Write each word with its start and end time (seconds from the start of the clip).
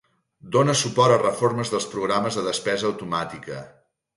Dona 0.55 0.73
suport 0.79 1.13
a 1.17 1.19
reformes 1.23 1.73
dels 1.75 1.87
programes 1.91 2.41
de 2.41 2.47
despesa 2.51 2.89
automàtica. 2.93 3.61